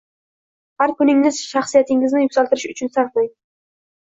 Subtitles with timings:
[0.83, 3.31] Har kuningizni shaxsiyatingizni yuksaltirish uchun sarflang